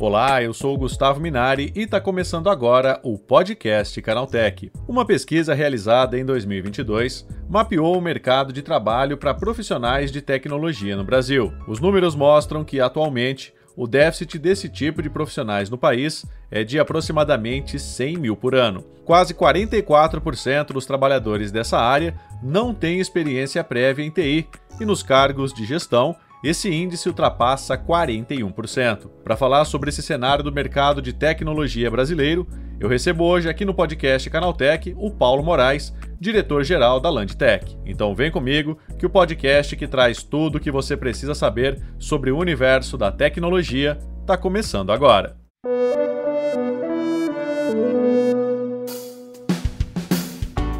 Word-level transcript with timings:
Olá, 0.00 0.42
eu 0.42 0.54
sou 0.54 0.74
o 0.74 0.78
Gustavo 0.78 1.20
Minari 1.20 1.72
e 1.76 1.82
está 1.82 2.00
começando 2.00 2.48
agora 2.48 3.00
o 3.02 3.18
podcast 3.18 4.00
Canaltech. 4.00 4.70
Uma 4.86 5.04
pesquisa 5.04 5.52
realizada 5.54 6.18
em 6.18 6.24
2022 6.24 7.26
mapeou 7.48 7.98
o 7.98 8.00
mercado 8.00 8.52
de 8.52 8.62
trabalho 8.62 9.18
para 9.18 9.34
profissionais 9.34 10.12
de 10.12 10.22
tecnologia 10.22 10.96
no 10.96 11.04
Brasil. 11.04 11.52
Os 11.66 11.80
números 11.80 12.14
mostram 12.14 12.64
que, 12.64 12.80
atualmente, 12.80 13.52
o 13.78 13.86
déficit 13.86 14.40
desse 14.40 14.68
tipo 14.68 15.00
de 15.00 15.08
profissionais 15.08 15.70
no 15.70 15.78
país 15.78 16.26
é 16.50 16.64
de 16.64 16.80
aproximadamente 16.80 17.78
100 17.78 18.16
mil 18.16 18.36
por 18.36 18.52
ano. 18.56 18.84
Quase 19.04 19.32
44% 19.32 20.72
dos 20.72 20.84
trabalhadores 20.84 21.52
dessa 21.52 21.78
área 21.78 22.12
não 22.42 22.74
têm 22.74 22.98
experiência 22.98 23.62
prévia 23.62 24.04
em 24.04 24.10
TI 24.10 24.48
e 24.80 24.84
nos 24.84 25.00
cargos 25.04 25.54
de 25.54 25.64
gestão 25.64 26.16
esse 26.42 26.72
índice 26.72 27.08
ultrapassa 27.08 27.76
41%. 27.76 29.10
Para 29.24 29.36
falar 29.36 29.64
sobre 29.64 29.90
esse 29.90 30.02
cenário 30.02 30.44
do 30.44 30.52
mercado 30.52 31.02
de 31.02 31.12
tecnologia 31.12 31.90
brasileiro, 31.90 32.46
eu 32.78 32.88
recebo 32.88 33.24
hoje 33.24 33.48
aqui 33.48 33.64
no 33.64 33.74
podcast 33.74 34.30
Canaltech 34.30 34.94
o 34.96 35.10
Paulo 35.10 35.42
Moraes, 35.42 35.92
diretor-geral 36.20 37.00
da 37.00 37.10
Landtech. 37.10 37.76
Então 37.84 38.14
vem 38.14 38.30
comigo 38.30 38.78
que 38.96 39.06
o 39.06 39.10
podcast 39.10 39.74
que 39.74 39.88
traz 39.88 40.22
tudo 40.22 40.56
o 40.56 40.60
que 40.60 40.70
você 40.70 40.96
precisa 40.96 41.34
saber 41.34 41.82
sobre 41.98 42.30
o 42.30 42.38
universo 42.38 42.96
da 42.96 43.10
tecnologia 43.10 43.98
está 44.20 44.36
começando 44.36 44.92
agora. 44.92 45.36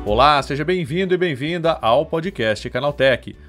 Olá, 0.06 0.40
seja 0.42 0.64
bem-vindo 0.64 1.12
e 1.12 1.18
bem-vinda 1.18 1.72
ao 1.82 2.06
podcast 2.06 2.70
Canaltech 2.70 3.36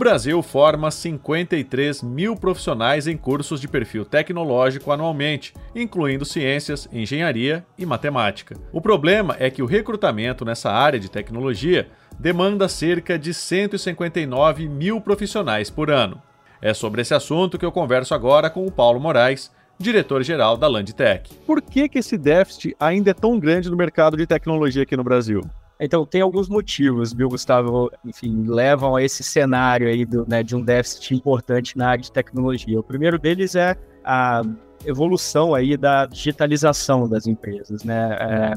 Brasil 0.00 0.42
forma 0.42 0.90
53 0.90 2.02
mil 2.02 2.34
profissionais 2.34 3.06
em 3.06 3.18
cursos 3.18 3.60
de 3.60 3.68
perfil 3.68 4.02
tecnológico 4.02 4.90
anualmente, 4.90 5.52
incluindo 5.76 6.24
ciências, 6.24 6.88
engenharia 6.90 7.66
e 7.76 7.84
matemática. 7.84 8.56
O 8.72 8.80
problema 8.80 9.36
é 9.38 9.50
que 9.50 9.62
o 9.62 9.66
recrutamento 9.66 10.42
nessa 10.42 10.70
área 10.70 10.98
de 10.98 11.10
tecnologia 11.10 11.86
demanda 12.18 12.66
cerca 12.66 13.18
de 13.18 13.34
159 13.34 14.66
mil 14.70 15.02
profissionais 15.02 15.68
por 15.68 15.90
ano. 15.90 16.22
É 16.62 16.72
sobre 16.72 17.02
esse 17.02 17.12
assunto 17.12 17.58
que 17.58 17.66
eu 17.66 17.70
converso 17.70 18.14
agora 18.14 18.48
com 18.48 18.64
o 18.64 18.72
Paulo 18.72 18.98
Moraes, 18.98 19.50
diretor-geral 19.78 20.56
da 20.56 20.66
Landtech. 20.66 21.34
Por 21.46 21.60
que, 21.60 21.90
que 21.90 21.98
esse 21.98 22.16
déficit 22.16 22.74
ainda 22.80 23.10
é 23.10 23.14
tão 23.14 23.38
grande 23.38 23.68
no 23.68 23.76
mercado 23.76 24.16
de 24.16 24.26
tecnologia 24.26 24.82
aqui 24.82 24.96
no 24.96 25.04
Brasil? 25.04 25.42
Então, 25.80 26.04
tem 26.04 26.20
alguns 26.20 26.46
motivos, 26.46 27.12
viu, 27.12 27.28
Gustavo, 27.28 27.90
enfim, 28.04 28.44
levam 28.46 28.96
a 28.96 29.02
esse 29.02 29.22
cenário 29.22 29.88
aí 29.88 30.04
do, 30.04 30.26
né, 30.28 30.42
de 30.42 30.54
um 30.54 30.62
déficit 30.62 31.14
importante 31.14 31.76
na 31.78 31.88
área 31.88 32.02
de 32.02 32.12
tecnologia. 32.12 32.78
O 32.78 32.82
primeiro 32.82 33.18
deles 33.18 33.54
é 33.54 33.74
a 34.04 34.42
evolução 34.84 35.54
aí 35.54 35.78
da 35.78 36.04
digitalização 36.04 37.08
das 37.08 37.26
empresas, 37.26 37.82
né? 37.82 38.16
É, 38.20 38.54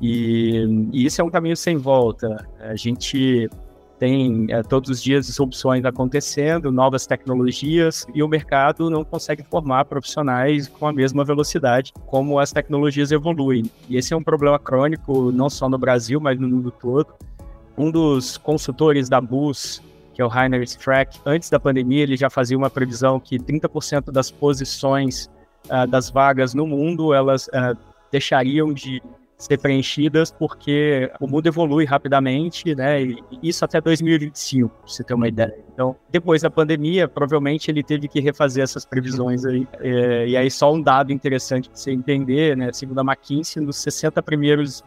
e, 0.00 0.88
e, 0.90 1.04
isso 1.04 1.20
é 1.20 1.24
um 1.24 1.30
caminho 1.30 1.56
sem 1.56 1.76
volta. 1.76 2.48
A 2.60 2.74
gente 2.74 3.48
tem 4.04 4.46
é, 4.50 4.62
todos 4.62 4.90
os 4.90 5.02
dias 5.02 5.40
opções 5.40 5.82
acontecendo, 5.82 6.70
novas 6.70 7.06
tecnologias, 7.06 8.06
e 8.14 8.22
o 8.22 8.28
mercado 8.28 8.90
não 8.90 9.02
consegue 9.02 9.42
formar 9.42 9.86
profissionais 9.86 10.68
com 10.68 10.86
a 10.86 10.92
mesma 10.92 11.24
velocidade 11.24 11.90
como 12.04 12.38
as 12.38 12.52
tecnologias 12.52 13.10
evoluem. 13.10 13.64
E 13.88 13.96
esse 13.96 14.12
é 14.12 14.16
um 14.16 14.22
problema 14.22 14.58
crônico, 14.58 15.32
não 15.32 15.48
só 15.48 15.70
no 15.70 15.78
Brasil, 15.78 16.20
mas 16.20 16.38
no 16.38 16.46
mundo 16.46 16.70
todo. 16.70 17.14
Um 17.78 17.90
dos 17.90 18.36
consultores 18.36 19.08
da 19.08 19.22
BUS, 19.22 19.82
que 20.12 20.20
é 20.20 20.24
o 20.24 20.28
Rainer 20.28 20.62
Strack, 20.64 21.18
antes 21.24 21.48
da 21.48 21.58
pandemia, 21.58 22.02
ele 22.02 22.18
já 22.18 22.28
fazia 22.28 22.58
uma 22.58 22.68
previsão 22.68 23.18
que 23.18 23.38
30% 23.38 24.12
das 24.12 24.30
posições 24.30 25.30
uh, 25.70 25.86
das 25.88 26.10
vagas 26.10 26.52
no 26.52 26.66
mundo, 26.66 27.14
elas 27.14 27.46
uh, 27.46 27.74
deixariam 28.12 28.70
de 28.70 29.02
ser 29.44 29.58
preenchidas 29.58 30.30
porque 30.30 31.10
o 31.20 31.26
mundo 31.26 31.46
evolui 31.46 31.84
rapidamente, 31.84 32.74
né? 32.74 33.02
E 33.02 33.22
isso 33.42 33.64
até 33.64 33.80
2025, 33.80 34.68
pra 34.68 34.88
você 34.88 35.04
ter 35.04 35.14
uma 35.14 35.28
ideia. 35.28 35.54
Então, 35.72 35.96
depois 36.10 36.42
da 36.42 36.50
pandemia, 36.50 37.08
provavelmente 37.08 37.70
ele 37.70 37.82
teve 37.82 38.08
que 38.08 38.20
refazer 38.20 38.62
essas 38.62 38.84
previsões 38.84 39.44
aí. 39.44 39.66
É, 39.80 40.28
e 40.28 40.36
aí, 40.36 40.50
só 40.50 40.72
um 40.72 40.80
dado 40.80 41.12
interessante 41.12 41.68
para 41.68 41.76
você 41.76 41.90
entender, 41.90 42.56
né? 42.56 42.72
Segundo 42.72 43.00
a 43.00 43.02
McKinsey, 43.02 43.62
nos 43.62 43.76
60 43.78 44.22
primeiros 44.22 44.82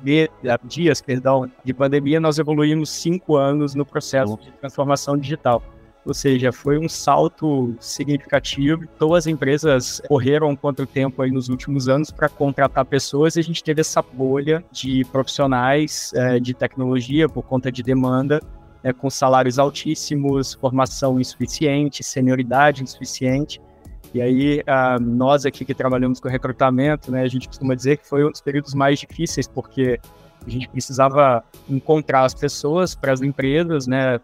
dias, 0.64 1.02
perdão, 1.02 1.50
de 1.64 1.74
pandemia, 1.74 2.20
nós 2.20 2.40
evoluímos 2.40 2.90
cinco 2.90 3.36
anos 3.36 3.76
no 3.76 3.86
processo 3.86 4.38
de 4.38 4.52
transformação 4.54 5.18
digital. 5.18 5.62
Ou 6.08 6.14
seja, 6.14 6.54
foi 6.54 6.80
um 6.80 6.88
salto 6.88 7.76
significativo. 7.82 8.88
Todas 8.98 9.26
as 9.26 9.28
empresas 9.28 10.02
correram 10.08 10.56
contra 10.56 10.86
o 10.86 10.88
tempo 10.88 11.22
aí 11.22 11.30
nos 11.30 11.50
últimos 11.50 11.90
anos 11.90 12.12
para 12.12 12.30
contratar 12.30 12.86
pessoas 12.86 13.36
e 13.36 13.42
a 13.42 13.44
gente 13.44 13.62
teve 13.62 13.82
essa 13.82 14.02
bolha 14.02 14.64
de 14.72 15.04
profissionais 15.12 16.14
é, 16.16 16.40
de 16.40 16.54
tecnologia 16.54 17.28
por 17.28 17.44
conta 17.44 17.70
de 17.70 17.84
demanda, 17.84 18.42
é, 18.82 18.94
com 18.94 19.10
salários 19.10 19.60
altíssimos, 19.60 20.54
formação 20.54 21.20
insuficiente, 21.20 22.02
senioridade 22.06 22.82
insuficiente. 22.82 23.60
E 24.14 24.22
aí, 24.22 24.62
uh, 24.62 25.02
nós 25.02 25.46
aqui 25.46 25.66
que 25.66 25.74
trabalhamos 25.74 26.22
com 26.22 26.30
recrutamento, 26.30 27.12
né, 27.12 27.24
a 27.24 27.28
gente 27.28 27.50
costuma 27.50 27.76
dizer 27.76 27.98
que 27.98 28.08
foi 28.08 28.24
um 28.26 28.32
dos 28.32 28.40
períodos 28.40 28.74
mais 28.74 28.98
difíceis, 28.98 29.46
porque 29.46 30.00
a 30.46 30.50
gente 30.50 30.70
precisava 30.70 31.44
encontrar 31.70 32.24
as 32.24 32.34
pessoas 32.34 32.96
para 32.96 33.12
as 33.12 33.22
empresas, 33.22 33.86
né, 33.86 34.22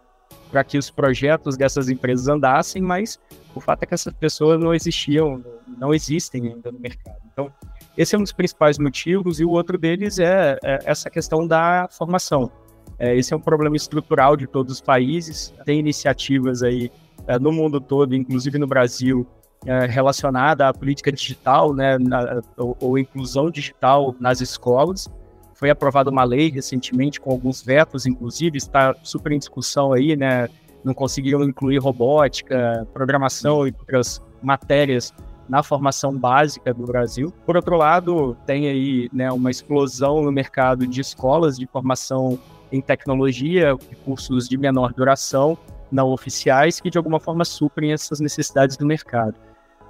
para 0.54 0.62
que 0.62 0.78
os 0.78 0.88
projetos 0.88 1.56
dessas 1.56 1.88
empresas 1.88 2.28
andassem, 2.28 2.80
mas 2.80 3.18
o 3.56 3.60
fato 3.60 3.82
é 3.82 3.86
que 3.86 3.94
essas 3.94 4.12
pessoas 4.12 4.60
não 4.60 4.72
existiam, 4.72 5.44
não 5.66 5.92
existem 5.92 6.46
ainda 6.46 6.70
no 6.70 6.78
mercado. 6.78 7.16
Então, 7.32 7.50
esse 7.98 8.14
é 8.14 8.18
um 8.18 8.22
dos 8.22 8.30
principais 8.30 8.78
motivos, 8.78 9.40
e 9.40 9.44
o 9.44 9.50
outro 9.50 9.76
deles 9.76 10.20
é, 10.20 10.56
é 10.62 10.78
essa 10.84 11.10
questão 11.10 11.44
da 11.44 11.88
formação. 11.90 12.52
É, 13.00 13.16
esse 13.16 13.34
é 13.34 13.36
um 13.36 13.40
problema 13.40 13.74
estrutural 13.74 14.36
de 14.36 14.46
todos 14.46 14.74
os 14.74 14.80
países, 14.80 15.52
tem 15.64 15.80
iniciativas 15.80 16.62
aí 16.62 16.88
é, 17.26 17.36
no 17.36 17.50
mundo 17.50 17.80
todo, 17.80 18.14
inclusive 18.14 18.56
no 18.56 18.68
Brasil, 18.68 19.26
é, 19.66 19.86
relacionada 19.86 20.68
à 20.68 20.72
política 20.72 21.10
digital, 21.10 21.74
né, 21.74 21.98
na, 21.98 22.42
ou, 22.56 22.76
ou 22.80 22.96
inclusão 22.96 23.50
digital 23.50 24.14
nas 24.20 24.40
escolas, 24.40 25.08
foi 25.64 25.70
aprovada 25.70 26.10
uma 26.10 26.24
lei 26.24 26.50
recentemente 26.50 27.18
com 27.18 27.30
alguns 27.30 27.62
vetos, 27.62 28.04
inclusive, 28.04 28.58
está 28.58 28.94
super 29.02 29.32
em 29.32 29.38
discussão 29.38 29.94
aí, 29.94 30.14
né? 30.14 30.46
Não 30.84 30.92
conseguiram 30.92 31.42
incluir 31.42 31.78
robótica, 31.78 32.86
programação 32.92 33.66
e 33.66 33.74
outras 33.78 34.22
matérias 34.42 35.14
na 35.48 35.62
formação 35.62 36.14
básica 36.14 36.74
do 36.74 36.84
Brasil. 36.84 37.32
Por 37.46 37.56
outro 37.56 37.78
lado, 37.78 38.36
tem 38.44 38.68
aí 38.68 39.08
né, 39.10 39.32
uma 39.32 39.50
explosão 39.50 40.22
no 40.22 40.30
mercado 40.30 40.86
de 40.86 41.00
escolas 41.00 41.56
de 41.56 41.66
formação 41.66 42.38
em 42.70 42.82
tecnologia, 42.82 43.74
cursos 44.04 44.46
de 44.46 44.58
menor 44.58 44.92
duração, 44.92 45.56
não 45.90 46.10
oficiais, 46.10 46.78
que 46.78 46.90
de 46.90 46.98
alguma 46.98 47.18
forma 47.18 47.42
suprem 47.42 47.90
essas 47.90 48.20
necessidades 48.20 48.76
do 48.76 48.84
mercado. 48.84 49.36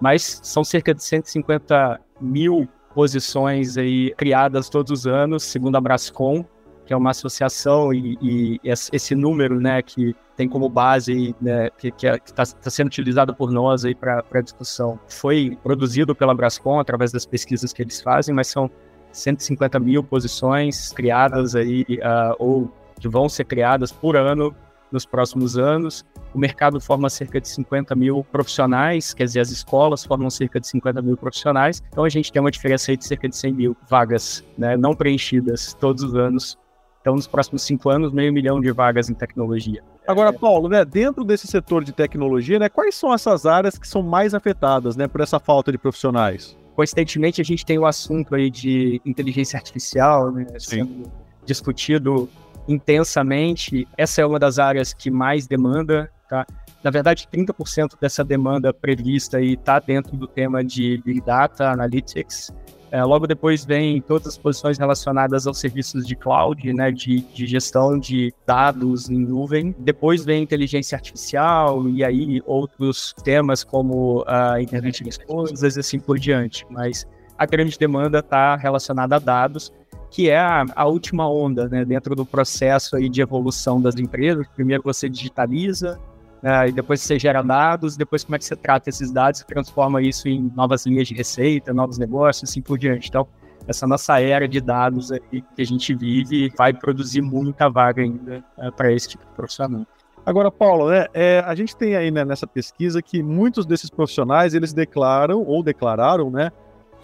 Mas 0.01 0.39
são 0.45 0.63
cerca 0.63 0.95
de 0.95 1.03
150 1.03 2.01
mil 2.21 2.69
posições 2.95 3.77
aí 3.77 4.15
criadas 4.17 4.69
todos 4.69 4.91
os 4.93 5.07
anos, 5.07 5.43
segundo 5.43 5.77
a 5.77 5.81
Brascom, 5.81 6.45
que 6.87 6.93
é 6.93 6.97
uma 6.97 7.11
associação 7.11 7.93
e, 7.93 8.19
e 8.21 8.61
esse 8.65 9.15
número, 9.15 9.61
né, 9.61 9.83
que 9.83 10.15
tem 10.37 10.49
como 10.49 10.69
base, 10.69 11.35
né, 11.41 11.71
que 11.71 11.89
está 11.89 12.45
tá 12.45 12.71
sendo 12.71 12.89
utilizado 12.89 13.35
por 13.35 13.51
nós 13.51 13.85
aí 13.85 13.95
para 13.95 14.41
discussão, 14.43 14.99
foi 15.09 15.59
produzido 15.63 16.15
pela 16.15 16.35
Brascom 16.35 16.79
através 16.79 17.11
das 17.11 17.25
pesquisas 17.25 17.73
que 17.73 17.83
eles 17.83 18.01
fazem, 18.01 18.35
mas 18.35 18.49
são 18.49 18.71
150 19.13 19.79
mil 19.79 20.03
posições 20.03 20.93
criadas 20.93 21.55
aí 21.55 21.83
uh, 21.83 22.35
ou 22.39 22.71
que 23.01 23.09
vão 23.09 23.29
ser 23.29 23.45
criadas 23.45 23.93
por 23.93 24.17
ano 24.17 24.55
nos 24.95 25.05
próximos 25.05 25.59
anos. 25.59 26.05
O 26.33 26.39
mercado 26.39 26.81
forma 26.81 27.11
cerca 27.11 27.41
de 27.41 27.49
50 27.49 27.95
mil 27.95 28.25
profissionais, 28.33 29.13
quer 29.13 29.25
dizer, 29.25 29.41
as 29.41 29.51
escolas 29.51 30.05
formam 30.05 30.31
cerca 30.31 30.59
de 30.59 30.67
50 30.67 31.03
mil 31.03 31.17
profissionais. 31.17 31.83
Então 31.91 32.05
a 32.05 32.09
gente 32.09 32.33
tem 32.33 32.41
uma 32.41 32.51
diferença 32.51 32.91
aí 32.91 32.97
de 32.97 33.05
cerca 33.05 33.29
de 33.29 33.37
100 33.37 33.53
mil 33.53 33.77
vagas 33.89 34.43
né, 34.57 34.77
não 34.77 34.95
preenchidas 34.95 35.75
todos 35.75 36.03
os 36.03 36.15
anos 36.15 36.59
Então, 37.03 37.17
nos 37.17 37.27
próximos 37.27 37.63
cinco 37.63 37.91
anos, 37.91 38.13
meio 38.13 38.33
milhão 38.33 38.59
de 38.59 38.73
vagas 38.73 39.11
em 39.11 39.15
tecnologia. 39.15 39.83
Agora, 40.09 40.33
Paulo, 40.33 40.71
né, 40.71 40.87
dentro 40.87 41.23
desse 41.23 41.47
setor 41.47 41.85
de 41.85 41.93
tecnologia, 41.93 42.59
né, 42.59 42.71
quais 42.71 42.95
são 42.95 43.13
essas 43.13 43.45
áreas 43.45 43.77
que 43.77 43.87
são 43.87 44.03
mais 44.03 44.33
afetadas 44.33 44.97
né, 44.97 45.07
por 45.07 45.21
essa 45.21 45.39
falta 45.39 45.71
de 45.71 45.77
profissionais? 45.77 46.57
Coincidentemente, 46.75 47.43
a 47.43 47.45
gente 47.45 47.65
tem 47.65 47.79
o 47.79 47.85
assunto 47.85 48.35
aí 48.35 48.51
de 48.51 49.03
inteligência 49.05 49.57
artificial 49.59 50.33
né, 50.33 50.47
sendo 50.59 51.11
discutido 51.45 52.29
intensamente. 52.69 53.87
Essa 53.97 54.23
é 54.23 54.27
uma 54.27 54.39
das 54.39 54.59
áreas 54.59 54.93
que 54.93 55.11
mais 55.11 55.47
demanda. 55.47 56.11
Tá? 56.29 56.47
Na 56.83 56.91
verdade, 56.91 57.29
30% 57.33 57.99
dessa 58.01 58.25
demanda 58.25 58.73
prevista 58.73 59.41
está 59.41 59.79
dentro 59.79 60.17
do 60.17 60.27
tema 60.27 60.63
de 60.63 61.01
Big 61.05 61.21
Data 61.21 61.71
Analytics. 61.71 62.53
É, 62.91 63.03
logo 63.03 63.27
depois 63.27 63.65
vem 63.65 64.01
todas 64.01 64.29
as 64.29 64.39
posições 64.39 64.79
relacionadas 64.79 65.49
aos 65.49 65.59
serviços 65.59 66.07
de 66.07 66.15
cloud, 66.15 66.73
né, 66.73 66.93
de, 66.93 67.23
de, 67.23 67.45
gestão 67.45 67.99
de 67.99 68.33
dados 68.47 69.11
em 69.11 69.19
nuvem. 69.19 69.75
Depois 69.81 70.25
vem 70.25 70.45
inteligência 70.45 70.95
artificial 70.95 71.89
e 71.89 72.05
aí 72.05 72.41
outros 72.47 73.13
temas 73.25 73.65
como 73.65 74.23
a 74.29 74.63
internet 74.63 75.03
das 75.03 75.19
coisas 75.19 75.77
e 75.77 75.81
assim 75.81 75.99
por 75.99 76.21
diante. 76.21 76.65
Mas 76.71 77.05
a 77.37 77.47
grande 77.47 77.77
demanda 77.77 78.21
está 78.21 78.55
relacionada 78.55 79.17
a 79.17 79.19
dados, 79.19 79.73
que 80.15 80.31
é 80.31 80.39
a, 80.39 80.65
a, 80.77 80.85
última 80.87 81.29
onda, 81.29 81.69
né, 81.69 81.85
dentro 81.85 82.15
do 82.15 82.25
processo 82.25 82.95
aí 82.95 83.09
de 83.09 83.21
evolução 83.21 83.83
das 83.83 83.97
empresas. 83.97 84.47
Primeiro 84.55 84.81
você 84.81 85.09
digitaliza, 85.09 85.99
né, 86.41 86.69
e 86.69 86.73
depois 86.73 87.01
você 87.01 87.19
gera 87.19 87.43
dados, 87.43 87.97
depois 87.97 88.23
como 88.23 88.37
é 88.37 88.39
que 88.39 88.45
você 88.45 88.55
trata 88.55 88.89
esses 88.89 89.11
dados 89.11 89.41
e 89.41 89.45
transforma 89.45 90.01
isso 90.01 90.29
em 90.29 90.53
novas 90.55 90.87
linhas 90.87 91.09
de 91.09 91.15
receita, 91.15 91.75
novos 91.75 91.99
negócios, 91.99 92.49
assim 92.49 92.63
por 92.63 92.79
diante. 92.79 93.09
Então, 93.09 93.27
essa 93.67 93.89
nossa 93.89 94.21
era 94.21 94.47
de 94.47 94.61
dados 94.61 95.11
aí 95.11 95.43
que 95.43 95.63
a 95.63 95.67
gente 95.67 95.93
vive 95.93 96.49
vai 96.57 96.73
produzir 96.73 97.21
muita 97.21 97.69
vaga 97.69 98.01
ainda 98.01 98.45
é, 98.57 98.71
para 98.71 98.93
esse 98.93 99.09
tipo 99.09 99.27
de 99.27 99.33
profissional. 99.33 99.85
Agora, 100.25 100.49
Paulo, 100.49 100.91
né, 100.91 101.07
é, 101.13 101.43
a 101.45 101.57
gente 101.57 101.75
tem 101.77 101.97
aí 101.97 102.13
né, 102.13 102.25
nessa 102.25 102.47
pesquisa 102.47 103.03
que 103.03 103.21
muitos 103.21 103.67
desses 103.67 103.91
profissionais 103.91 104.55
eles 104.55 104.73
declaram 104.73 105.43
ou 105.43 105.61
declararam, 105.61 106.31
né, 106.31 106.53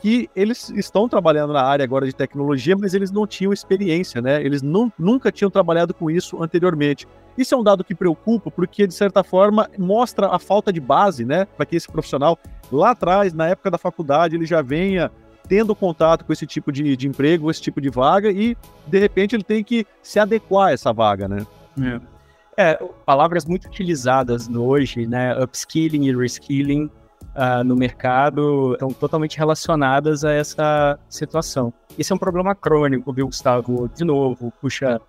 que 0.00 0.30
eles 0.34 0.70
estão 0.70 1.08
trabalhando 1.08 1.52
na 1.52 1.62
área 1.62 1.84
agora 1.84 2.06
de 2.06 2.14
tecnologia, 2.14 2.76
mas 2.76 2.94
eles 2.94 3.10
não 3.10 3.26
tinham 3.26 3.52
experiência, 3.52 4.20
né? 4.22 4.42
Eles 4.42 4.62
não, 4.62 4.90
nunca 4.98 5.30
tinham 5.30 5.50
trabalhado 5.50 5.92
com 5.92 6.10
isso 6.10 6.42
anteriormente. 6.42 7.06
Isso 7.36 7.54
é 7.54 7.58
um 7.58 7.62
dado 7.62 7.84
que 7.84 7.94
preocupa, 7.94 8.50
porque 8.50 8.86
de 8.86 8.94
certa 8.94 9.22
forma 9.22 9.68
mostra 9.78 10.28
a 10.28 10.38
falta 10.38 10.72
de 10.72 10.80
base, 10.80 11.24
né, 11.24 11.44
para 11.44 11.64
que 11.64 11.76
esse 11.76 11.88
profissional 11.88 12.38
lá 12.72 12.90
atrás, 12.90 13.32
na 13.32 13.48
época 13.48 13.70
da 13.70 13.78
faculdade, 13.78 14.36
ele 14.36 14.46
já 14.46 14.62
venha 14.62 15.10
tendo 15.48 15.74
contato 15.74 16.24
com 16.24 16.32
esse 16.32 16.46
tipo 16.46 16.70
de, 16.70 16.96
de 16.96 17.08
emprego, 17.08 17.50
esse 17.50 17.60
tipo 17.60 17.80
de 17.80 17.90
vaga 17.90 18.30
e 18.30 18.56
de 18.86 18.98
repente 18.98 19.34
ele 19.34 19.42
tem 19.42 19.64
que 19.64 19.86
se 20.02 20.18
adequar 20.18 20.68
a 20.68 20.72
essa 20.72 20.92
vaga, 20.92 21.26
né? 21.26 21.46
É. 21.80 22.00
É, 22.56 22.74
palavras 23.06 23.44
muito 23.44 23.66
utilizadas 23.66 24.48
hoje, 24.48 25.06
né? 25.06 25.34
Upskilling 25.42 26.06
e 26.06 26.14
reskilling 26.14 26.90
uh, 27.34 27.64
no 27.64 27.76
mercado 27.76 28.72
estão 28.74 28.88
totalmente 28.88 29.38
relacionadas 29.38 30.24
a 30.24 30.32
essa 30.32 30.98
situação. 31.08 31.72
Esse 31.98 32.12
é 32.12 32.14
um 32.14 32.18
problema 32.18 32.54
crônico, 32.54 33.12
viu, 33.12 33.26
Gustavo? 33.26 33.88
De 33.88 34.04
novo, 34.04 34.52
puxa, 34.60 35.00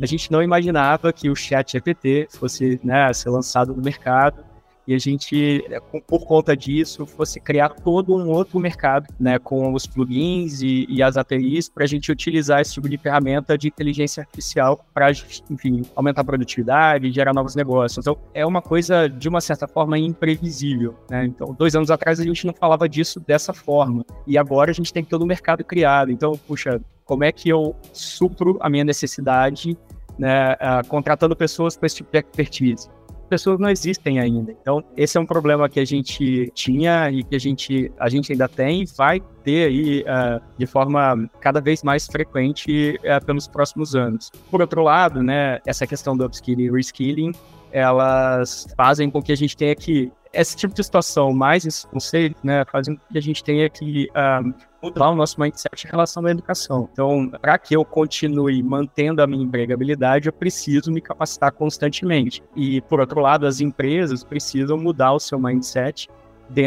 a 0.00 0.06
gente 0.06 0.30
não 0.30 0.42
imaginava 0.42 1.12
que 1.12 1.28
o 1.28 1.36
chat 1.36 1.72
GPT 1.72 2.28
fosse 2.30 2.80
né, 2.82 3.12
ser 3.12 3.30
lançado 3.30 3.74
no 3.74 3.82
mercado 3.82 4.44
e 4.86 4.94
a 4.94 4.98
gente, 4.98 5.64
é, 5.70 5.80
por 5.80 6.26
conta 6.26 6.56
disso, 6.56 7.06
fosse 7.06 7.40
criar 7.40 7.70
todo 7.70 8.14
um 8.14 8.28
outro 8.28 8.58
mercado, 8.58 9.06
né, 9.18 9.38
com 9.38 9.72
os 9.72 9.86
plugins 9.86 10.60
e, 10.60 10.86
e 10.88 11.02
as 11.02 11.16
APIs 11.16 11.68
para 11.68 11.84
a 11.84 11.86
gente 11.86 12.12
utilizar 12.12 12.60
esse 12.60 12.74
tipo 12.74 12.88
de 12.88 12.98
ferramenta 12.98 13.56
de 13.56 13.68
inteligência 13.68 14.22
artificial 14.22 14.84
para, 14.92 15.10
enfim, 15.50 15.82
aumentar 15.96 16.20
a 16.20 16.24
produtividade, 16.24 17.10
gerar 17.12 17.32
novos 17.32 17.54
negócios. 17.54 18.04
Então, 18.04 18.18
é 18.34 18.44
uma 18.44 18.60
coisa, 18.60 19.08
de 19.08 19.28
uma 19.28 19.40
certa 19.40 19.66
forma, 19.66 19.98
imprevisível, 19.98 20.94
né? 21.08 21.24
Então, 21.24 21.54
dois 21.58 21.74
anos 21.74 21.90
atrás 21.90 22.20
a 22.20 22.24
gente 22.24 22.46
não 22.46 22.52
falava 22.52 22.88
disso 22.88 23.20
dessa 23.20 23.52
forma 23.52 24.04
e 24.26 24.36
agora 24.36 24.70
a 24.70 24.74
gente 24.74 24.92
tem 24.92 25.04
todo 25.04 25.22
o 25.22 25.26
mercado 25.26 25.64
criado. 25.64 26.10
Então, 26.10 26.32
puxa, 26.46 26.80
como 27.04 27.24
é 27.24 27.32
que 27.32 27.48
eu 27.48 27.74
supro 27.92 28.58
a 28.60 28.68
minha 28.68 28.84
necessidade, 28.84 29.76
né, 30.18 30.54
uh, 30.54 30.86
contratando 30.88 31.36
pessoas 31.36 31.76
com 31.76 31.86
esse 31.86 31.96
tipo 31.96 32.10
de 32.10 32.18
expertise? 32.18 32.88
Pessoas 33.24 33.58
não 33.58 33.68
existem 33.68 34.18
ainda. 34.18 34.52
Então, 34.52 34.82
esse 34.96 35.16
é 35.16 35.20
um 35.20 35.26
problema 35.26 35.68
que 35.68 35.80
a 35.80 35.84
gente 35.84 36.50
tinha 36.54 37.10
e 37.10 37.22
que 37.22 37.34
a 37.34 37.38
gente, 37.38 37.92
a 37.98 38.08
gente 38.08 38.32
ainda 38.32 38.48
tem 38.48 38.82
e 38.82 38.86
vai 38.96 39.20
ter 39.42 39.68
aí 39.68 40.02
uh, 40.02 40.42
de 40.58 40.66
forma 40.66 41.28
cada 41.40 41.60
vez 41.60 41.82
mais 41.82 42.06
frequente 42.06 42.98
uh, 43.00 43.24
pelos 43.24 43.46
próximos 43.46 43.94
anos. 43.94 44.30
Por 44.50 44.60
outro 44.60 44.82
lado, 44.82 45.22
né, 45.22 45.60
essa 45.66 45.86
questão 45.86 46.16
do 46.16 46.24
upskilling 46.24 46.64
e 46.64 46.70
reskilling, 46.70 47.32
elas 47.72 48.66
fazem 48.76 49.10
com 49.10 49.20
que 49.20 49.32
a 49.32 49.36
gente 49.36 49.56
tenha 49.56 49.74
que 49.74 50.10
esse 50.32 50.56
tipo 50.56 50.74
de 50.74 50.82
situação, 50.82 51.32
mais 51.32 51.64
esse 51.64 51.86
conceito, 51.86 52.36
né, 52.42 52.64
fazem 52.70 52.96
com 52.96 53.02
que 53.12 53.18
a 53.18 53.22
gente 53.22 53.42
tenha 53.42 53.70
que 53.70 54.08
uh, 54.10 54.52
mudar 54.84 55.10
o 55.10 55.14
nosso 55.14 55.40
mindset 55.40 55.86
em 55.86 55.90
relação 55.90 56.24
à 56.26 56.30
educação. 56.30 56.88
Então, 56.92 57.30
para 57.40 57.58
que 57.58 57.74
eu 57.74 57.84
continue 57.84 58.62
mantendo 58.62 59.22
a 59.22 59.26
minha 59.26 59.44
empregabilidade, 59.44 60.28
eu 60.28 60.32
preciso 60.32 60.92
me 60.92 61.00
capacitar 61.00 61.52
constantemente. 61.52 62.42
E, 62.54 62.80
por 62.82 63.00
outro 63.00 63.20
lado, 63.20 63.46
as 63.46 63.60
empresas 63.60 64.22
precisam 64.22 64.76
mudar 64.76 65.12
o 65.12 65.20
seu 65.20 65.38
mindset 65.38 66.08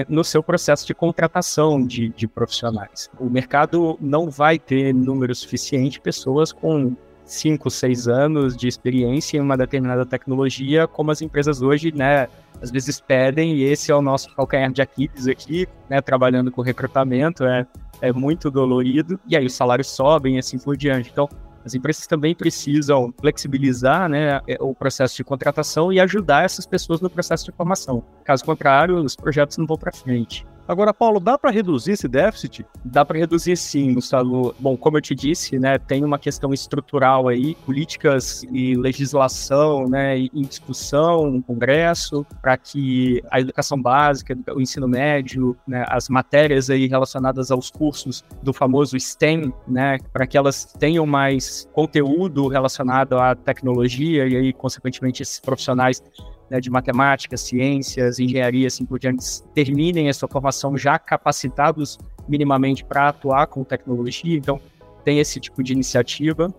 no 0.10 0.24
seu 0.24 0.42
processo 0.42 0.88
de 0.88 0.94
contratação 0.96 1.86
de, 1.86 2.10
de 2.10 2.28
profissionais. 2.28 3.10
O 3.20 3.30
mercado 3.30 3.96
não 4.02 4.28
vai 4.28 4.58
ter 4.58 4.92
número 4.92 5.36
suficiente 5.36 5.94
de 5.94 6.02
pessoas 6.02 6.52
com 6.52 6.96
5, 7.28 7.70
6 7.70 8.08
anos 8.08 8.56
de 8.58 8.68
experiência 8.68 9.38
em 9.38 9.42
uma 9.42 9.56
determinada 9.56 10.06
tecnologia, 10.06 10.88
como 10.88 11.12
as 11.12 11.22
empresas 11.22 11.62
hoje, 11.62 11.92
né, 11.94 12.28
às 12.62 12.72
vezes 12.72 13.00
pedem, 13.00 13.54
e 13.54 13.64
esse 13.64 13.92
é 13.92 13.96
o 13.96 14.02
nosso 14.02 14.34
calcanhar 14.36 14.72
de 14.72 14.82
Aquiles 14.82 15.28
aqui, 15.28 15.68
né, 15.90 16.02
trabalhando 16.02 16.52
com 16.52 16.62
recrutamento, 16.62 17.44
é 17.44 17.68
é 18.02 18.12
muito 18.12 18.50
dolorido, 18.52 19.20
e 19.28 19.36
aí 19.36 19.46
os 19.46 19.54
salários 19.54 19.88
sobem 19.88 20.36
e 20.36 20.40
assim 20.40 20.58
por 20.58 20.76
diante. 20.78 21.10
Então, 21.12 21.28
as 21.66 21.74
empresas 21.74 22.08
também 22.08 22.34
precisam 22.34 23.14
flexibilizar 23.20 24.08
né, 24.08 24.40
é, 24.48 24.58
o 24.62 24.74
processo 24.74 25.16
de 25.18 25.24
contratação 25.24 25.92
e 25.92 26.00
ajudar 26.00 26.46
essas 26.46 26.66
pessoas 26.66 27.02
no 27.02 27.10
processo 27.10 27.46
de 27.46 27.52
formação. 27.52 28.04
Caso 28.24 28.46
contrário, 28.46 28.98
os 28.98 29.16
projetos 29.16 29.58
não 29.58 29.66
vão 29.66 29.78
para 29.78 29.92
frente. 29.92 30.46
Agora, 30.68 30.94
Paulo, 30.94 31.20
dá 31.22 31.38
para 31.38 31.50
reduzir 31.50 31.94
esse 31.94 32.10
déficit? 32.10 32.66
Dá 32.84 33.06
para 33.06 33.18
reduzir 33.18 33.56
sim, 33.56 33.94
Gustavo. 33.94 34.54
Bom, 34.60 34.76
como 34.76 34.98
eu 34.98 35.02
te 35.02 35.16
disse, 35.16 35.58
né, 35.58 35.78
tem 35.78 36.04
uma 36.04 36.20
questão 36.20 36.54
estrutural 36.54 37.30
aí, 37.30 37.56
políticas 37.66 38.44
e 38.52 38.76
legislação, 38.76 39.88
né, 39.88 40.18
em 40.18 40.42
discussão 40.42 41.32
no 41.32 41.42
Congresso, 41.42 42.26
para 42.42 42.58
que 42.58 43.24
a 43.32 43.40
educação 43.40 43.82
básica, 43.82 44.38
o 44.54 44.60
ensino 44.60 44.90
médio, 44.90 45.56
né, 45.66 45.86
as 45.88 46.10
matérias 46.10 46.70
aí 46.70 46.86
relacionadas 46.88 47.50
aos 47.50 47.72
cursos 47.72 48.26
do 48.44 48.52
famoso 48.52 49.00
STEM, 49.00 49.54
né, 49.66 49.98
para 50.12 50.28
que 50.28 50.38
elas 50.38 50.66
tenham 50.78 51.06
mais 51.06 51.66
conteúdo 51.72 52.48
relacionado 52.50 53.18
à 53.18 53.36
tecnologia 53.36 54.28
e 54.28 54.36
aí, 54.36 54.52
consequentemente, 54.52 55.24
esses 55.24 55.40
profissionais 55.40 56.04
né, 56.50 56.60
de 56.60 56.70
matemática, 56.70 57.36
ciências, 57.38 58.20
engenharia, 58.20 58.68
assim 58.68 58.86
por 58.86 59.00
diante, 59.00 59.24
terminem 59.54 60.10
a 60.10 60.14
sua 60.14 60.30
formação 60.30 60.78
já 60.78 60.98
capacitados 60.98 61.98
minimamente 62.28 62.84
para 62.84 63.10
atuar 63.10 63.48
com 63.48 63.64
tecnologia. 63.64 64.38
Então, 64.38 64.60
tem 65.04 65.20
esse 65.20 65.40
tipo 65.40 65.64
de 65.64 65.74
iniciativa. 65.74 66.54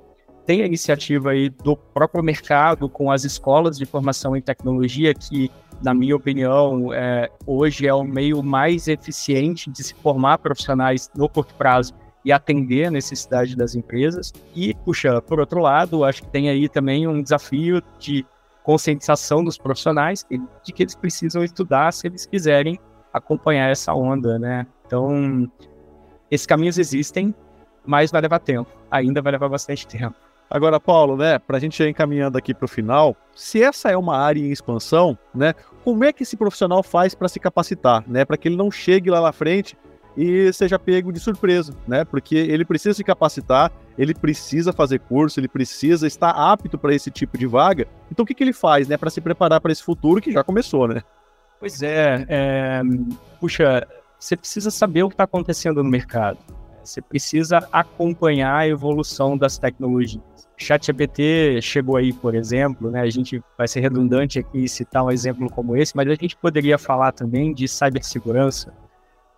Tem 0.47 0.63
a 0.63 0.67
iniciativa 0.67 1.31
aí 1.33 1.51
do 1.51 1.77
próprio 1.77 2.25
mercado 2.25 2.89
com 2.89 3.11
as 3.11 3.25
escolas 3.25 3.77
de 3.77 3.85
formação 3.85 4.35
em 4.35 4.41
tecnologia, 4.41 5.13
que, 5.13 5.51
na 5.83 5.93
minha 5.93 6.17
opinião, 6.17 6.93
é, 6.93 7.29
hoje 7.47 7.87
é 7.87 7.93
o 7.93 8.03
meio 8.03 8.43
mais 8.43 8.89
eficiente 8.89 9.71
de 9.71 9.85
se 9.85 9.95
formar 9.95 10.39
profissionais 10.39 11.11
no 11.15 11.29
curto 11.29 11.55
prazo 11.55 11.93
e 12.25 12.33
atender 12.33 12.87
a 12.87 12.91
necessidade 12.91 13.55
das 13.55 13.75
empresas. 13.75 14.33
E, 14.55 14.75
puxa, 14.85 15.21
por 15.21 15.39
outro 15.39 15.61
lado, 15.61 16.05
acho 16.05 16.23
que 16.23 16.31
tem 16.31 16.49
aí 16.49 16.69
também 16.69 17.07
um 17.07 17.23
desafio 17.23 17.83
de 17.99 18.25
conscientização 18.69 19.43
dos 19.43 19.57
profissionais 19.57 20.27
de 20.63 20.73
que 20.75 20.83
eles 20.83 20.95
precisam 20.95 21.43
estudar 21.43 21.91
se 21.91 22.07
eles 22.07 22.27
quiserem 22.27 22.79
acompanhar 23.11 23.71
essa 23.71 23.95
onda, 23.95 24.39
né? 24.39 24.67
Então, 24.85 25.51
esses 26.31 26.47
caminhos 26.47 26.77
existem, 26.77 27.35
mas 27.87 28.11
vai 28.11 28.21
levar 28.21 28.41
tempo. 28.41 28.71
Ainda 28.91 29.23
vai 29.23 29.33
levar 29.33 29.49
bastante 29.49 29.87
tempo. 29.87 30.15
Agora, 30.51 30.79
Paulo, 30.79 31.17
né, 31.17 31.39
para 31.39 31.57
a 31.57 31.61
gente 31.61 31.83
ir 31.83 31.89
encaminhando 31.89 32.37
aqui 32.37 32.53
para 32.53 32.67
o 32.67 32.69
final, 32.69 33.17
se 33.35 33.63
essa 33.63 33.91
é 33.91 33.97
uma 33.97 34.19
área 34.19 34.41
em 34.41 34.51
expansão, 34.51 35.17
né, 35.35 35.55
como 35.83 36.05
é 36.05 36.13
que 36.13 36.23
esse 36.23 36.37
profissional 36.37 36.83
faz 36.83 37.15
para 37.15 37.29
se 37.29 37.41
capacitar, 37.41 38.05
né, 38.07 38.27
para 38.27 38.37
que 38.37 38.49
ele 38.49 38.57
não 38.57 38.71
chegue 38.71 39.09
lá 39.09 39.23
na 39.23 39.33
frente 39.33 39.79
e 40.15 40.53
seja 40.53 40.79
pego 40.79 41.11
de 41.11 41.21
surpresa, 41.21 41.73
né? 41.87 42.05
Porque 42.05 42.37
ele 42.37 42.67
precisa 42.67 42.93
se 42.93 43.05
capacitar, 43.05 43.73
ele 43.99 44.15
precisa 44.15 44.73
fazer 44.73 45.01
curso, 45.01 45.41
ele 45.41 45.49
precisa 45.49 46.07
estar 46.07 46.31
apto 46.31 46.79
para 46.79 46.95
esse 46.95 47.11
tipo 47.11 47.37
de 47.37 47.47
vaga. 47.47 47.87
Então 48.11 48.23
o 48.23 48.27
que, 48.27 48.33
que 48.33 48.45
ele 48.45 48.53
faz, 48.53 48.87
né, 48.87 48.97
para 48.97 49.11
se 49.11 49.21
preparar 49.21 49.61
para 49.61 49.73
esse 49.73 49.83
futuro 49.83 50.21
que 50.21 50.31
já 50.31 50.45
começou, 50.45 50.87
né? 50.87 51.03
Pois 51.59 51.83
é, 51.83 52.25
é, 52.29 52.81
puxa, 53.41 53.87
você 54.19 54.37
precisa 54.37 54.71
saber 54.71 55.03
o 55.03 55.09
que 55.09 55.15
está 55.15 55.25
acontecendo 55.25 55.83
no 55.83 55.91
mercado. 55.91 56.39
Você 56.85 57.03
precisa 57.03 57.69
acompanhar 57.73 58.57
a 58.57 58.69
evolução 58.69 59.37
das 59.37 59.59
tecnologias. 59.59 60.23
ChatGPT 60.57 61.61
chegou 61.61 61.97
aí, 61.97 62.13
por 62.13 62.35
exemplo, 62.35 62.91
né? 62.91 63.01
A 63.01 63.11
gente 63.11 63.43
vai 63.57 63.69
ser 63.69 63.81
redundante 63.81 64.39
aqui 64.39 64.69
citar 64.69 65.05
um 65.05 65.11
exemplo 65.11 65.51
como 65.51 65.77
esse, 65.77 65.95
mas 65.97 66.09
a 66.09 66.15
gente 66.15 66.37
poderia 66.37 66.79
falar 66.79 67.13
também 67.13 67.53
de 67.53 67.69
cibersegurança. 67.69 68.73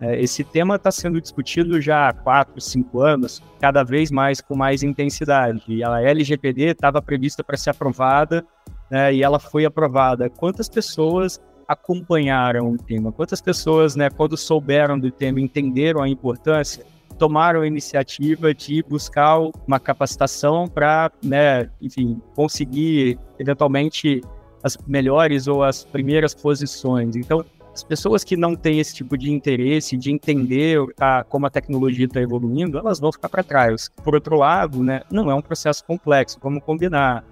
É, 0.00 0.21
esse 0.21 0.42
tema 0.42 0.76
está 0.76 0.90
sendo 0.90 1.21
discutido 1.21 1.80
já 1.80 2.09
há 2.09 2.12
quatro, 2.12 2.61
cinco 2.61 3.02
anos, 3.02 3.42
cada 3.61 3.83
vez 3.85 4.11
mais 4.11 4.40
com 4.40 4.57
mais 4.57 4.83
intensidade. 4.83 5.62
E 5.69 5.85
a 5.85 6.00
LGPD 6.00 6.71
estava 6.71 7.02
prevista 7.02 7.45
para 7.45 7.57
ser 7.57 7.71
aprovada 7.71 8.45
né, 8.90 9.14
e 9.14 9.23
ela 9.23 9.38
foi 9.38 9.64
aprovada. 9.64 10.30
Quantas 10.30 10.69
pessoas 10.69 11.38
acompanharam 11.69 12.73
o 12.73 12.76
tema? 12.78 13.12
Quantas 13.12 13.40
pessoas, 13.40 13.95
né, 13.95 14.09
quando 14.09 14.37
souberam 14.37 14.99
do 14.99 15.11
tema, 15.11 15.40
entenderam 15.40 16.02
a 16.02 16.09
importância? 16.09 16.85
tomaram 17.19 17.61
a 17.61 17.66
iniciativa 17.66 18.54
de 18.54 18.83
buscar 18.83 19.38
uma 19.66 19.78
capacitação 19.78 20.66
para, 20.66 21.12
né, 21.23 21.69
enfim, 21.78 22.19
conseguir 22.35 23.19
eventualmente 23.38 24.23
as 24.62 24.78
melhores 24.87 25.47
ou 25.47 25.62
as 25.62 25.85
primeiras 25.85 26.35
posições. 26.35 27.14
Então, 27.16 27.45
as 27.73 27.83
pessoas 27.85 28.25
que 28.25 28.37
não 28.37 28.57
têm 28.57 28.81
esse 28.81 28.95
tipo 28.95 29.17
de 29.17 29.31
interesse 29.31 29.97
de 29.97 30.11
entender 30.11 30.79
a, 30.99 31.25
como 31.25 31.47
a 31.47 31.50
tecnologia 31.50 32.07
está 32.07 32.21
evoluindo, 32.21 32.79
elas 32.79 32.99
vão 32.99 33.12
ficar 33.12 33.29
para 33.29 33.43
trás. 33.43 33.91
Por 34.03 34.15
outro 34.15 34.37
lado, 34.37 34.83
né, 34.83 35.03
não 35.11 35.31
é 35.31 35.35
um 35.35 35.43
processo 35.43 35.85
complexo, 35.85 36.39
vamos 36.43 36.62
combinar 36.65 37.25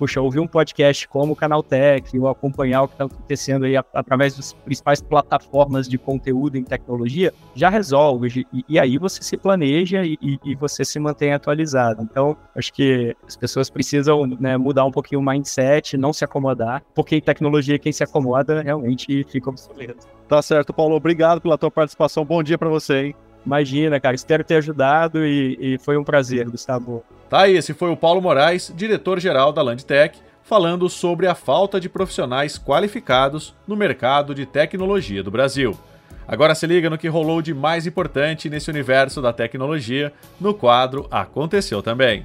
puxa, 0.00 0.18
ouvir 0.18 0.40
um 0.40 0.46
podcast 0.46 1.06
como 1.06 1.34
o 1.34 1.36
Canaltech, 1.36 2.18
ou 2.18 2.26
acompanhar 2.26 2.84
o 2.84 2.88
que 2.88 2.94
está 2.94 3.04
acontecendo 3.04 3.66
aí 3.66 3.76
através 3.76 4.34
das 4.34 4.54
principais 4.54 5.02
plataformas 5.02 5.86
de 5.86 5.98
conteúdo 5.98 6.56
em 6.56 6.64
tecnologia, 6.64 7.34
já 7.54 7.68
resolve. 7.68 8.46
E, 8.50 8.64
e 8.66 8.78
aí 8.78 8.96
você 8.96 9.22
se 9.22 9.36
planeja 9.36 10.02
e, 10.02 10.16
e, 10.42 10.54
você 10.54 10.86
se 10.86 10.98
mantém 10.98 11.34
atualizado. 11.34 12.02
Então, 12.02 12.34
acho 12.56 12.72
que 12.72 13.14
as 13.28 13.36
pessoas 13.36 13.68
precisam 13.68 14.26
né, 14.26 14.56
mudar 14.56 14.86
um 14.86 14.90
pouquinho 14.90 15.20
o 15.20 15.24
mindset, 15.24 15.98
não 15.98 16.14
se 16.14 16.24
acomodar, 16.24 16.82
porque 16.94 17.16
em 17.16 17.20
tecnologia 17.20 17.78
quem 17.78 17.92
se 17.92 18.02
acomoda 18.02 18.62
realmente 18.62 19.22
fica 19.24 19.50
obsoleto. 19.50 20.06
Tá 20.26 20.40
certo, 20.40 20.72
Paulo. 20.72 20.96
Obrigado 20.96 21.42
pela 21.42 21.58
tua 21.58 21.70
participação. 21.70 22.24
Bom 22.24 22.42
dia 22.42 22.56
para 22.56 22.70
você, 22.70 23.06
hein? 23.06 23.16
Imagina, 23.44 23.98
cara. 23.98 24.14
Espero 24.14 24.44
ter 24.44 24.56
ajudado 24.56 25.24
e, 25.24 25.58
e 25.60 25.78
foi 25.78 25.96
um 25.96 26.04
prazer, 26.04 26.48
Gustavo. 26.48 27.02
Tá, 27.28 27.48
esse 27.48 27.72
foi 27.72 27.90
o 27.90 27.96
Paulo 27.96 28.20
Moraes, 28.20 28.72
diretor-geral 28.74 29.52
da 29.52 29.62
Landtech, 29.62 30.18
falando 30.42 30.88
sobre 30.88 31.26
a 31.26 31.34
falta 31.34 31.80
de 31.80 31.88
profissionais 31.88 32.58
qualificados 32.58 33.54
no 33.66 33.76
mercado 33.76 34.34
de 34.34 34.44
tecnologia 34.44 35.22
do 35.22 35.30
Brasil. 35.30 35.78
Agora 36.26 36.54
se 36.54 36.66
liga 36.66 36.90
no 36.90 36.98
que 36.98 37.08
rolou 37.08 37.40
de 37.42 37.54
mais 37.54 37.86
importante 37.86 38.48
nesse 38.48 38.70
universo 38.70 39.20
da 39.20 39.32
tecnologia 39.32 40.12
no 40.40 40.54
quadro 40.54 41.06
Aconteceu 41.10 41.82
Também. 41.82 42.24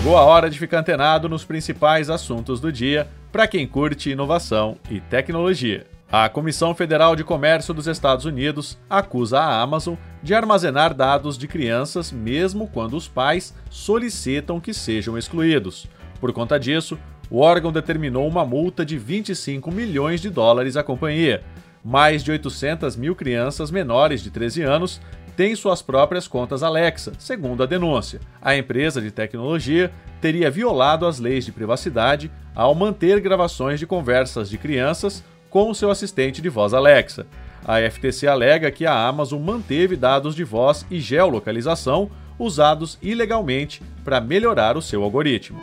Chegou 0.00 0.16
a 0.16 0.22
hora 0.22 0.48
de 0.48 0.58
ficar 0.58 0.78
antenado 0.78 1.28
nos 1.28 1.44
principais 1.44 2.08
assuntos 2.08 2.58
do 2.58 2.72
dia 2.72 3.06
para 3.30 3.46
quem 3.46 3.66
curte 3.66 4.08
inovação 4.08 4.78
e 4.90 4.98
tecnologia. 4.98 5.86
A 6.10 6.26
Comissão 6.26 6.74
Federal 6.74 7.14
de 7.14 7.22
Comércio 7.22 7.74
dos 7.74 7.86
Estados 7.86 8.24
Unidos 8.24 8.78
acusa 8.88 9.38
a 9.38 9.60
Amazon 9.60 9.96
de 10.22 10.32
armazenar 10.32 10.94
dados 10.94 11.36
de 11.36 11.46
crianças 11.46 12.10
mesmo 12.10 12.66
quando 12.66 12.96
os 12.96 13.08
pais 13.08 13.54
solicitam 13.68 14.58
que 14.58 14.72
sejam 14.72 15.18
excluídos. 15.18 15.86
Por 16.18 16.32
conta 16.32 16.58
disso, 16.58 16.98
o 17.30 17.40
órgão 17.40 17.70
determinou 17.70 18.26
uma 18.26 18.44
multa 18.44 18.86
de 18.86 18.96
25 18.96 19.70
milhões 19.70 20.22
de 20.22 20.30
dólares 20.30 20.78
à 20.78 20.82
companhia. 20.82 21.42
Mais 21.84 22.24
de 22.24 22.30
800 22.30 22.96
mil 22.96 23.14
crianças 23.14 23.70
menores 23.70 24.22
de 24.22 24.30
13 24.30 24.62
anos 24.62 24.98
têm 25.40 25.56
suas 25.56 25.80
próprias 25.80 26.28
contas 26.28 26.62
Alexa, 26.62 27.14
segundo 27.18 27.62
a 27.62 27.66
denúncia. 27.66 28.20
A 28.42 28.54
empresa 28.54 29.00
de 29.00 29.10
tecnologia 29.10 29.90
teria 30.20 30.50
violado 30.50 31.06
as 31.06 31.18
leis 31.18 31.46
de 31.46 31.50
privacidade 31.50 32.30
ao 32.54 32.74
manter 32.74 33.18
gravações 33.20 33.80
de 33.80 33.86
conversas 33.86 34.50
de 34.50 34.58
crianças 34.58 35.24
com 35.48 35.72
seu 35.72 35.90
assistente 35.90 36.42
de 36.42 36.50
voz 36.50 36.74
Alexa. 36.74 37.26
A 37.64 37.78
FTC 37.90 38.26
alega 38.26 38.70
que 38.70 38.84
a 38.84 38.94
Amazon 39.08 39.40
manteve 39.40 39.96
dados 39.96 40.34
de 40.34 40.44
voz 40.44 40.84
e 40.90 41.00
geolocalização 41.00 42.10
usados 42.38 42.98
ilegalmente 43.00 43.82
para 44.04 44.20
melhorar 44.20 44.76
o 44.76 44.82
seu 44.82 45.02
algoritmo. 45.02 45.58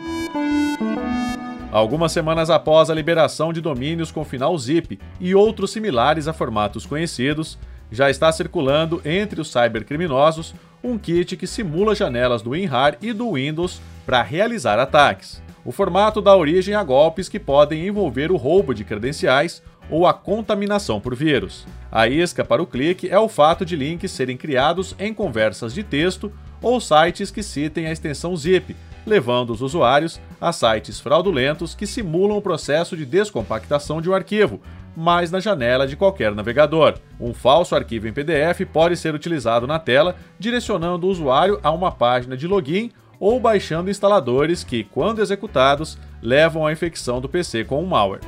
Algumas 1.70 2.10
semanas 2.10 2.50
após 2.50 2.90
a 2.90 2.94
liberação 2.94 3.52
de 3.52 3.60
domínios 3.60 4.10
com 4.10 4.24
final 4.24 4.58
zip 4.58 4.98
e 5.20 5.36
outros 5.36 5.70
similares 5.70 6.26
a 6.26 6.32
formatos 6.32 6.84
conhecidos, 6.84 7.56
já 7.90 8.10
está 8.10 8.30
circulando 8.30 9.00
entre 9.04 9.40
os 9.40 9.50
cybercriminosos 9.50 10.54
um 10.82 10.96
kit 10.96 11.36
que 11.36 11.46
simula 11.46 11.94
janelas 11.94 12.42
do 12.42 12.50
WinRAR 12.50 12.96
e 13.00 13.12
do 13.12 13.32
Windows 13.32 13.80
para 14.06 14.22
realizar 14.22 14.78
ataques. 14.78 15.42
O 15.64 15.72
formato 15.72 16.20
dá 16.20 16.34
origem 16.34 16.74
a 16.74 16.82
golpes 16.82 17.28
que 17.28 17.38
podem 17.38 17.86
envolver 17.86 18.30
o 18.30 18.36
roubo 18.36 18.72
de 18.72 18.84
credenciais 18.84 19.62
ou 19.90 20.06
a 20.06 20.14
contaminação 20.14 21.00
por 21.00 21.14
vírus. 21.14 21.66
A 21.90 22.06
isca 22.06 22.44
para 22.44 22.62
o 22.62 22.66
clique 22.66 23.08
é 23.08 23.18
o 23.18 23.28
fato 23.28 23.64
de 23.64 23.74
links 23.74 24.10
serem 24.10 24.36
criados 24.36 24.94
em 24.98 25.12
conversas 25.12 25.74
de 25.74 25.82
texto 25.82 26.32
ou 26.60 26.80
sites 26.80 27.30
que 27.30 27.42
citem 27.42 27.86
a 27.86 27.92
extensão 27.92 28.36
zip, 28.36 28.76
levando 29.06 29.50
os 29.50 29.62
usuários 29.62 30.20
a 30.40 30.52
sites 30.52 31.00
fraudulentos 31.00 31.74
que 31.74 31.86
simulam 31.86 32.36
o 32.36 32.42
processo 32.42 32.96
de 32.96 33.06
descompactação 33.06 34.00
de 34.00 34.10
um 34.10 34.14
arquivo, 34.14 34.60
mas 35.00 35.30
na 35.30 35.38
janela 35.38 35.86
de 35.86 35.94
qualquer 35.94 36.34
navegador. 36.34 36.94
Um 37.20 37.32
falso 37.32 37.76
arquivo 37.76 38.08
em 38.08 38.12
PDF 38.12 38.66
pode 38.72 38.96
ser 38.96 39.14
utilizado 39.14 39.64
na 39.64 39.78
tela, 39.78 40.16
direcionando 40.40 41.06
o 41.06 41.10
usuário 41.10 41.60
a 41.62 41.70
uma 41.70 41.92
página 41.92 42.36
de 42.36 42.48
login 42.48 42.90
ou 43.20 43.38
baixando 43.38 43.90
instaladores 43.90 44.64
que, 44.64 44.82
quando 44.82 45.22
executados, 45.22 45.96
levam 46.20 46.66
à 46.66 46.72
infecção 46.72 47.20
do 47.20 47.28
PC 47.28 47.62
com 47.62 47.80
um 47.80 47.86
malware. 47.86 48.22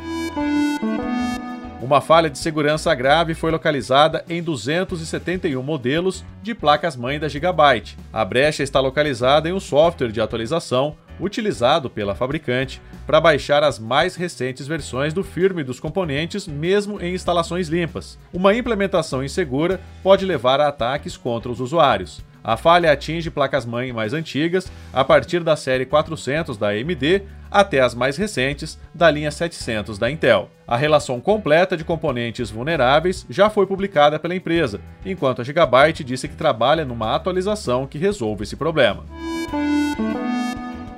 Uma 1.83 2.00
falha 2.00 2.31
de 2.31 2.39
segurança 2.39 2.95
grave 2.95 3.35
foi 3.35 3.50
localizada 3.50 4.25
em 4.29 4.41
271 4.41 5.61
modelos 5.61 6.25
de 6.41 6.55
placas-mãe 6.55 7.19
da 7.19 7.27
Gigabyte. 7.27 7.99
A 8.12 8.25
brecha 8.25 8.62
está 8.62 8.79
localizada 8.79 9.49
em 9.49 9.53
um 9.53 9.59
software 9.59 10.12
de 10.12 10.21
atualização 10.21 10.95
utilizado 11.21 11.91
pela 11.91 12.15
fabricante 12.15 12.81
para 13.07 13.21
baixar 13.21 13.62
as 13.62 13.79
mais 13.79 14.17
recentes 14.17 14.67
versões 14.67 15.12
do 15.12 15.23
firmware 15.23 15.67
dos 15.67 15.81
componentes, 15.81 16.47
mesmo 16.47 17.00
em 17.00 17.15
instalações 17.15 17.69
limpas. 17.69 18.19
Uma 18.33 18.55
implementação 18.55 19.23
insegura 19.23 19.81
pode 20.03 20.25
levar 20.25 20.61
a 20.61 20.69
ataques 20.69 21.17
contra 21.17 21.50
os 21.50 21.61
usuários. 21.61 22.23
A 22.43 22.57
falha 22.57 22.91
atinge 22.91 23.31
placas-mãe 23.31 23.93
mais 23.93 24.15
antigas, 24.15 24.71
a 24.93 25.05
partir 25.05 25.45
da 25.45 25.57
série 25.57 25.85
400 25.85 26.57
da 26.57 26.69
AMD 26.69 27.23
até 27.50 27.81
as 27.81 27.95
mais 27.95 28.17
recentes, 28.17 28.79
da 28.95 29.11
linha 29.11 29.31
700 29.31 29.99
da 29.99 30.11
Intel. 30.11 30.49
A 30.67 30.77
relação 30.77 31.21
completa 31.21 31.77
de 31.77 31.85
componentes 31.85 32.50
vulneráveis 32.50 33.27
já 33.29 33.50
foi 33.50 33.67
publicada 33.67 34.19
pela 34.19 34.35
empresa, 34.35 34.81
enquanto 35.05 35.43
a 35.43 35.45
Gigabyte 35.45 36.05
disse 36.05 36.29
que 36.29 36.37
trabalha 36.37 36.85
numa 36.85 37.15
atualização 37.15 37.87
que 37.87 37.99
resolva 37.99 38.45
esse 38.45 38.57
problema. 38.57 39.05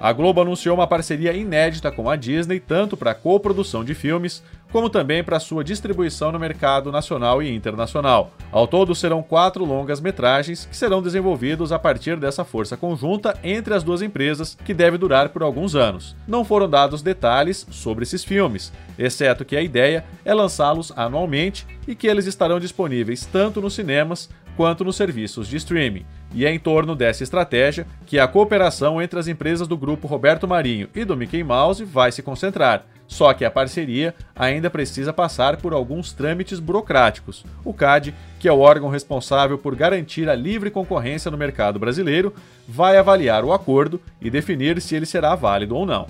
A 0.02 0.12
Globo 0.12 0.40
anunciou 0.40 0.75
uma 0.75 0.87
parceria 0.88 1.32
inédita 1.32 1.88
com 1.92 2.11
a 2.11 2.16
Disney, 2.16 2.59
tanto 2.59 2.97
para 2.97 3.12
a 3.12 3.14
coprodução 3.14 3.85
de 3.85 3.94
filmes, 3.94 4.42
como 4.73 4.90
também 4.90 5.23
para 5.23 5.38
sua 5.38 5.62
distribuição 5.62 6.32
no 6.32 6.40
mercado 6.40 6.90
nacional 6.90 7.40
e 7.40 7.54
internacional. 7.54 8.32
Ao 8.50 8.66
todo, 8.66 8.97
serão 8.97 9.23
quatro 9.23 9.64
longas-metragens 9.64 10.64
que 10.64 10.76
serão 10.76 11.00
desenvolvidos 11.00 11.71
a 11.71 11.78
partir 11.78 12.16
dessa 12.16 12.44
força 12.44 12.76
conjunta 12.76 13.38
entre 13.44 13.75
as 13.75 13.85
duas 13.85 14.02
empresas, 14.02 14.59
que 14.64 14.75
deve 14.75 14.99
durar 14.99 15.28
por 15.28 15.44
alguns 15.44 15.76
anos. 15.76 16.16
Não 16.26 16.44
foram 16.44 16.68
dados 16.68 17.00
detalhes 17.00 17.64
sobre 17.71 18.02
esses 18.02 18.25
filmes, 18.25 18.73
exceto 18.99 19.44
que 19.44 19.56
a 19.56 19.62
ideia 19.62 20.04
é 20.25 20.35
lançá-los 20.35 20.92
anualmente 20.97 21.64
e 21.87 21.94
que 21.94 22.09
eles 22.09 22.26
estarão 22.26 22.59
disponíveis 22.59 23.25
tanto 23.25 23.61
nos 23.61 23.75
cinemas 23.75 24.28
quanto 24.56 24.85
nos 24.85 24.97
serviços 24.97 25.49
de 25.49 25.56
streaming. 25.56 26.04
E 26.35 26.47
é 26.47 26.52
em 26.52 26.59
torno 26.59 26.94
dessa 26.94 27.23
estratégia 27.23 27.87
que 28.06 28.18
a 28.18 28.28
cooperação 28.28 29.00
entre 29.00 29.18
as 29.18 29.28
empresas 29.28 29.68
do 29.68 29.76
grupo 29.76 30.06
Roberto 30.06 30.49
Marinho 30.49 30.88
e 30.94 31.04
do 31.04 31.16
Mickey 31.16 31.42
Mouse 31.42 31.85
vai 31.85 32.11
se 32.11 32.23
concentrar. 32.23 32.85
Só 33.06 33.35
que 33.35 33.44
a 33.44 33.50
parceria 33.50 34.14
ainda 34.35 34.71
precisa 34.71 35.12
passar 35.12 35.59
por 35.59 35.75
alguns 35.75 36.12
trâmites 36.12 36.59
burocráticos. 36.59 37.44
O 37.62 37.75
CAD, 37.75 38.14
que 38.40 38.49
é 38.49 38.52
o 38.52 38.61
órgão 38.61 38.88
responsável 38.88 39.59
por 39.59 39.75
garantir 39.75 40.30
a 40.30 40.35
livre 40.35 40.71
concorrência 40.71 41.30
no 41.30 41.37
mercado 41.37 41.78
brasileiro, 41.78 42.35
vai 42.66 42.97
avaliar 42.97 43.44
o 43.44 43.52
acordo 43.52 44.00
e 44.21 44.30
definir 44.30 44.80
se 44.80 44.94
ele 44.94 45.04
será 45.04 45.35
válido 45.35 45.76
ou 45.76 45.85
não. 45.85 46.06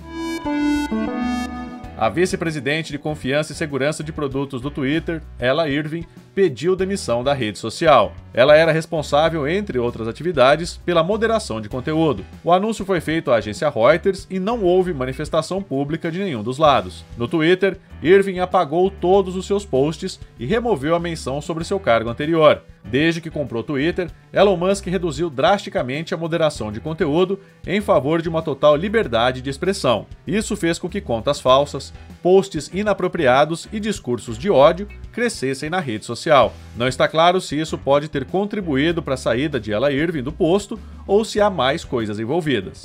A 2.02 2.08
vice-presidente 2.08 2.90
de 2.90 2.98
Confiança 2.98 3.52
e 3.52 3.54
Segurança 3.54 4.02
de 4.02 4.12
Produtos 4.12 4.60
do 4.60 4.72
Twitter, 4.72 5.22
Ella 5.38 5.68
Irving, 5.68 6.04
pediu 6.34 6.74
demissão 6.74 7.22
da 7.22 7.32
rede 7.32 7.60
social. 7.60 8.12
Ela 8.34 8.56
era 8.56 8.72
responsável, 8.72 9.46
entre 9.46 9.78
outras 9.78 10.08
atividades, 10.08 10.76
pela 10.78 11.04
moderação 11.04 11.60
de 11.60 11.68
conteúdo. 11.68 12.24
O 12.42 12.52
anúncio 12.52 12.84
foi 12.84 13.00
feito 13.00 13.30
à 13.30 13.36
agência 13.36 13.70
Reuters 13.70 14.26
e 14.28 14.40
não 14.40 14.64
houve 14.64 14.92
manifestação 14.92 15.62
pública 15.62 16.10
de 16.10 16.18
nenhum 16.18 16.42
dos 16.42 16.58
lados. 16.58 17.04
No 17.16 17.28
Twitter, 17.28 17.78
Irving 18.02 18.40
apagou 18.40 18.90
todos 18.90 19.36
os 19.36 19.46
seus 19.46 19.64
posts 19.64 20.18
e 20.40 20.44
removeu 20.44 20.96
a 20.96 21.00
menção 21.00 21.40
sobre 21.40 21.62
seu 21.62 21.78
cargo 21.78 22.10
anterior. 22.10 22.62
Desde 22.84 23.20
que 23.20 23.30
comprou 23.30 23.60
o 23.60 23.64
Twitter, 23.64 24.10
Elon 24.32 24.56
Musk 24.56 24.86
reduziu 24.86 25.30
drasticamente 25.30 26.12
a 26.12 26.16
moderação 26.16 26.72
de 26.72 26.80
conteúdo 26.80 27.38
em 27.64 27.80
favor 27.80 28.20
de 28.20 28.28
uma 28.28 28.42
total 28.42 28.74
liberdade 28.74 29.40
de 29.40 29.48
expressão. 29.48 30.06
Isso 30.26 30.56
fez 30.56 30.80
com 30.80 30.88
que 30.88 31.00
contas 31.00 31.38
falsas, 31.38 31.91
posts 32.22 32.70
inapropriados 32.72 33.68
e 33.72 33.80
discursos 33.80 34.38
de 34.38 34.48
ódio 34.48 34.86
crescessem 35.12 35.68
na 35.68 35.80
rede 35.80 36.04
social. 36.04 36.54
Não 36.76 36.86
está 36.86 37.08
claro 37.08 37.40
se 37.40 37.58
isso 37.58 37.76
pode 37.76 38.08
ter 38.08 38.24
contribuído 38.24 39.02
para 39.02 39.14
a 39.14 39.18
saída 39.18 39.58
de 39.58 39.72
Ella 39.72 39.92
Irving 39.92 40.22
do 40.22 40.32
posto 40.32 40.78
ou 41.06 41.24
se 41.24 41.40
há 41.40 41.50
mais 41.50 41.84
coisas 41.84 42.18
envolvidas. 42.18 42.84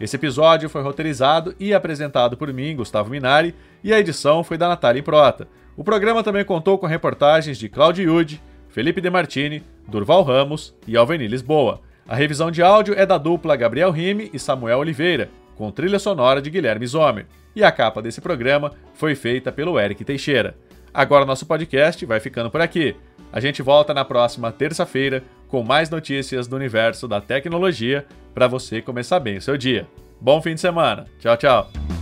Esse 0.00 0.16
episódio 0.16 0.70
foi 0.70 0.80
roteirizado 0.82 1.54
e 1.60 1.74
apresentado 1.74 2.34
por 2.34 2.50
mim, 2.50 2.74
Gustavo 2.74 3.10
Minari, 3.10 3.54
e 3.84 3.92
a 3.92 4.00
edição 4.00 4.42
foi 4.42 4.56
da 4.56 4.66
Natália 4.66 5.00
Improta. 5.00 5.46
O 5.76 5.84
programa 5.84 6.22
também 6.22 6.42
contou 6.42 6.78
com 6.78 6.86
reportagens 6.86 7.58
de 7.58 7.68
Claudio 7.68 8.04
Yude, 8.04 8.42
Felipe 8.70 9.02
Demartini, 9.02 9.62
Durval 9.86 10.22
Ramos 10.22 10.74
e 10.86 10.96
Alveni 10.96 11.28
Lisboa. 11.28 11.82
A 12.08 12.16
revisão 12.16 12.50
de 12.50 12.62
áudio 12.62 12.94
é 12.96 13.04
da 13.04 13.18
dupla 13.18 13.54
Gabriel 13.56 13.90
Rime 13.90 14.30
e 14.32 14.38
Samuel 14.38 14.78
Oliveira, 14.78 15.28
com 15.54 15.70
trilha 15.70 15.98
sonora 15.98 16.40
de 16.40 16.48
Guilherme 16.48 16.86
Zomer. 16.86 17.26
E 17.54 17.62
a 17.62 17.70
capa 17.70 18.00
desse 18.00 18.22
programa 18.22 18.72
foi 18.94 19.14
feita 19.14 19.52
pelo 19.52 19.78
Eric 19.78 20.02
Teixeira. 20.02 20.56
Agora 20.94 21.26
nosso 21.26 21.44
podcast 21.44 22.06
vai 22.06 22.20
ficando 22.20 22.50
por 22.50 22.62
aqui. 22.62 22.96
A 23.30 23.38
gente 23.38 23.60
volta 23.60 23.92
na 23.92 24.04
próxima 24.04 24.50
terça-feira 24.50 25.22
com 25.50 25.62
mais 25.62 25.90
notícias 25.90 26.46
do 26.46 26.56
universo 26.56 27.08
da 27.08 27.20
tecnologia 27.20 28.06
para 28.32 28.46
você 28.46 28.80
começar 28.80 29.20
bem 29.20 29.38
o 29.38 29.42
seu 29.42 29.56
dia. 29.56 29.86
Bom 30.20 30.40
fim 30.40 30.54
de 30.54 30.60
semana. 30.60 31.06
Tchau, 31.18 31.36
tchau. 31.36 31.99